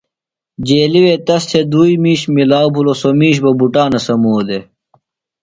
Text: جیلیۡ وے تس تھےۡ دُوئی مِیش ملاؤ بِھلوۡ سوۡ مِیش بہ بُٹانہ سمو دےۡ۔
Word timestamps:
جیلیۡ 0.67 1.03
وے 1.05 1.15
تس 1.25 1.43
تھےۡ 1.49 1.65
دُوئی 1.71 1.93
مِیش 2.03 2.21
ملاؤ 2.33 2.67
بِھلوۡ 2.73 2.97
سوۡ 3.01 3.15
مِیش 3.19 3.35
بہ 3.43 3.51
بُٹانہ 3.59 3.99
سمو 4.05 4.33
دےۡ۔ 4.47 4.63